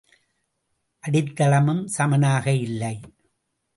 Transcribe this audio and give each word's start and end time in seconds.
அடித்தளமும் 1.03 1.83
சமனாக 1.85 2.53
இல்லை. 2.59 2.95